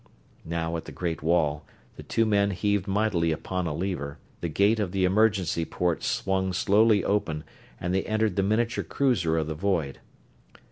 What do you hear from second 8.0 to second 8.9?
entered the miniature